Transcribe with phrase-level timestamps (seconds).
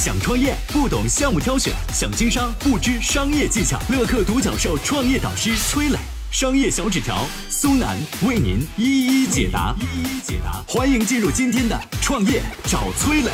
[0.00, 3.78] 想创业不懂项目挑选，想经商不知商业技巧。
[3.90, 5.98] 乐客独角兽创业导师崔磊，
[6.32, 9.74] 商业小纸条苏南为您一一解答。
[9.78, 13.30] 一一解答，欢迎进入今天的创业找崔磊。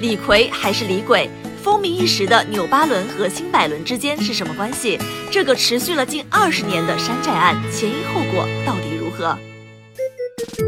[0.00, 1.28] 李逵还是李鬼？
[1.62, 4.98] 风靡一时的纽巴伦和新百伦之间是什么关系？
[5.30, 9.38] 这个持续了近二十年的山寨案前因后果到底如何？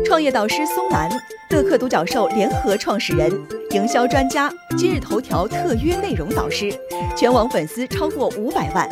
[0.04, 1.08] 创业导师松南，
[1.50, 3.30] 乐客独角兽联合创始人，
[3.70, 6.72] 营销专家，今日头条特约内容导师，
[7.16, 8.88] 全网粉丝超过五百万。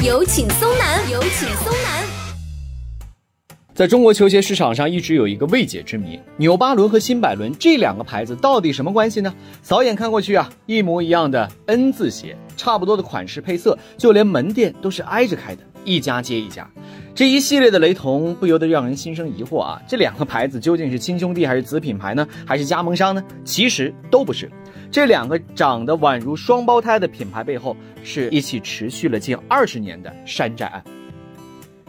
[0.00, 2.04] 有请松南，有请松南。
[3.74, 9.32] 在中国球鞋市场上，一直有一个未解之谜：纽巴伦和新百伦这两个牌子到底什么关系呢？
[9.62, 16.68] 扫眼看过去啊，一模一样的 N 字鞋，差不多的款式配色，就连门店都是挨着开的，一家接一家。
[17.18, 19.82] 这一系列的雷同，不由得让人心生疑惑啊！
[19.88, 22.24] 这两个牌子究竟是亲兄弟还是子品牌呢？
[22.46, 23.20] 还是加盟商呢？
[23.44, 24.48] 其实都不是。
[24.88, 30.80] 这两个长得宛如双胞胎的品牌背后，是一起持续了近二十年的山寨案。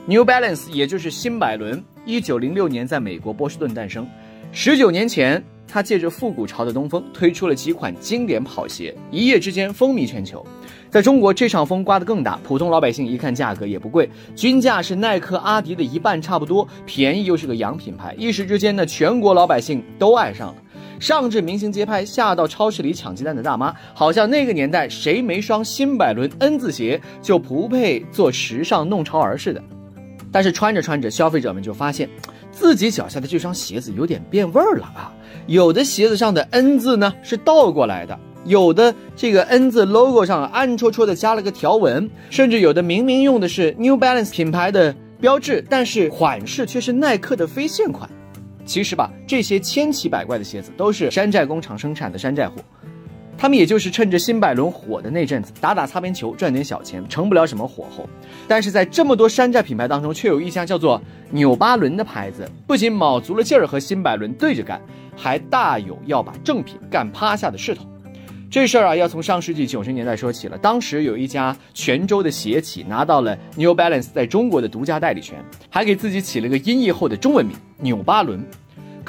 [0.08, 4.08] New Balance，也就是新百伦，一九零六年在美国波士顿诞生。
[4.52, 10.44] 十九年前，他借着复古潮的东风，推出了几款经典跑鞋，一夜之间风靡全球。
[10.90, 12.40] 在中国，这场风刮得更大。
[12.44, 18.16] 普通老百姓一看价格也不贵，均价是耐克、阿迪的一半差不多，便宜又是个洋品牌。
[18.18, 20.56] 一时之间呢，全国老百姓都爱上了，
[21.00, 29.62] 上至明星街拍，下到超市里抢鸡蛋的大妈，好像那个年代谁没双新百伦 N 字鞋，就不配做时尚弄潮儿似的。
[30.32, 32.10] 但是穿着穿着，消费者们就发现，
[32.52, 35.14] 自己脚下的这双鞋子有点变味儿了啊！
[35.46, 38.20] 有的鞋子上的 N 字呢是倒过来的。
[38.46, 48.10] 有的这个 N 字 logo 上暗戳戳的加了个条纹，甚至有的明明用的是 New Balance 品牌的标志，但是款式却是耐克的非线款。
[48.66, 52.56] 其实吧，这些千奇百怪的鞋子都是山寨工厂生产的山寨货，
[53.38, 58.08] 他们也就是趁着新百伦火的那阵子打打擦边球赚点小钱，成不了什么火候。
[58.48, 64.80] 但是在这么多山寨品牌当中，却有一家叫做纽巴伦的牌子，不仅卯足了劲儿和新百伦对着干，
[65.16, 67.86] 还大有要把正品干趴下的势头。
[68.52, 70.58] 这事儿啊，要从上世纪九十年代说起了。
[70.58, 75.38] 当时有一家泉州的鞋企拿到了 New Balance 在中国的独家代理权，
[75.70, 78.44] 还给自己起了个音译后的中文名纽巴伦。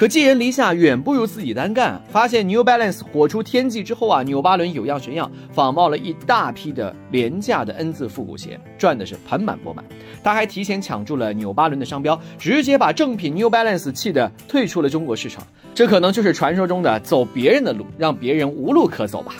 [0.00, 2.02] 可寄人篱下，远不如自己单干。
[2.08, 9.84] 发现 New Balance 火出天际之后啊，纽巴伦有样学样，仿冒了一大批的廉价的 N 字复古鞋，赚的是盆满钵满。
[10.24, 15.46] 他还提前抢住了纽巴伦的商标，直接把正品 New Balance 气得退出了中国市场。
[15.74, 19.34] 这可能就是传说中的走别人的路，让别人无路可走吧。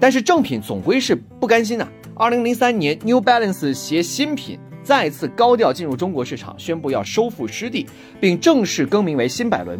[0.00, 1.86] 但是正品总归是不甘心呐。
[2.16, 4.58] 二零零三年，New Balance 鞋新品。
[4.88, 7.86] 再次高调进入中国市场，宣布要收复失地，
[8.18, 9.78] 并正式更名为新百伦。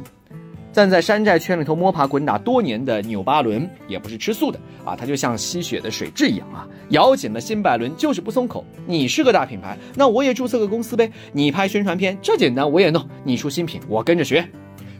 [0.70, 8.62] 站在山寨圈里头摸爬滚打多年的纽巴伦也不是吃素的啊，它就像吸血的水蛭一样啊，咬紧了新百伦就是不松口。
[8.86, 11.10] 你是个大品牌，那我也注册个公司呗。
[11.32, 13.08] 你拍宣传片这简单，我也弄。
[13.24, 14.46] 你出新品，我跟着学。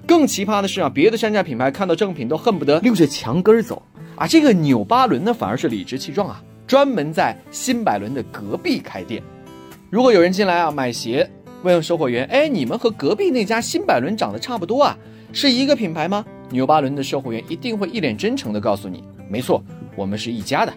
[0.06, 3.82] 更奇葩的是啊，别的山寨品牌看到正品都恨不得溜着墙根走
[4.16, 9.22] 啊，这个纽巴伦呢反而是理直气壮啊，专门在新百伦的隔壁开店。
[9.90, 11.26] 如果有人进来啊买鞋，
[11.62, 14.94] 问售货员：“哎，你们和隔壁那家新百伦长得差不多啊，
[15.32, 16.22] 是一个品牌吗？”
[16.52, 19.62] 纽巴伦的售货员一定会一脸真诚地告诉你：“没错，
[19.96, 20.74] 我们是一家的。”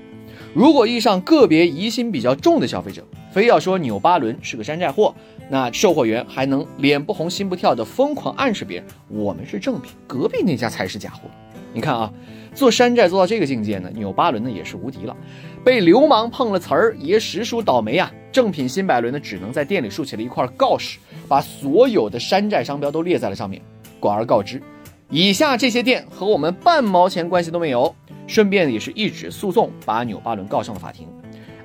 [0.56, 5.14] 如果遇上个别疑心比较重的消费者，非要说纽巴伦是个山寨货，
[5.50, 11.30] 那售货员还能脸不红心不跳地疯狂暗示别人：“我们是正品，隔壁那家才是假货。”
[11.74, 12.12] 你看啊。
[12.54, 15.16] 做山寨做到这个境界呢，纽巴伦呢也是无敌了。
[15.64, 18.12] 被流氓碰了瓷儿，也实属倒霉啊！
[18.30, 21.00] 正品新百伦呢，只能在店里竖起了一块告示，
[21.30, 23.62] 把所有的山寨商标都列在了上面。
[24.02, 24.62] 广而告之，
[25.10, 27.96] 以下这些店和我们半毛钱关系都没有。
[28.28, 31.08] 顺便也是一纸诉讼，把纽巴伦告上了法庭。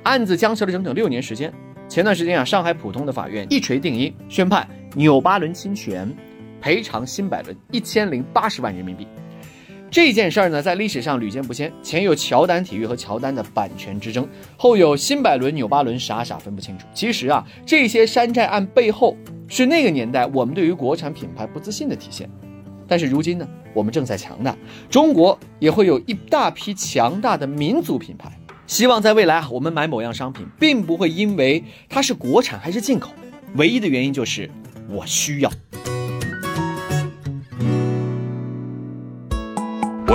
[0.05, 1.53] 案子僵持了整整六年时间。
[1.89, 6.09] 前段时间啊，上海浦东的法院一锤定音，宣判纽巴伦侵权，
[6.61, 9.05] 赔偿新百伦一千零八十万人民币。
[9.89, 11.73] 这件事儿呢，在历史上屡见不鲜。
[11.83, 16.87] 前有乔丹体育和乔丹的版权之争，后有新百伦、纽巴伦傻傻分不清楚。
[16.93, 19.17] 其实啊，这些山寨案背后
[19.49, 22.29] 是那个年代我们对于国产品牌不自信的体现。
[22.89, 24.57] 但是如今呢，我们正在强大，
[24.91, 28.31] 中国也会有一大批强大的民族品牌。
[28.67, 33.13] 希望在未来啊，我们买某样商品，并不会因为它是国产还是进口，
[33.55, 34.51] 唯一的原因就是
[34.89, 35.51] 我需要。